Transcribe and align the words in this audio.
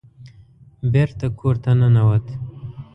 بېرته 0.91 1.25
کور 1.39 1.55
ته 1.63 1.71
ننوت. 1.79 2.25